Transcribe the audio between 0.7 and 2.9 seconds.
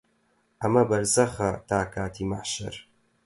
بەرزەخە تا کاتی مەحشەر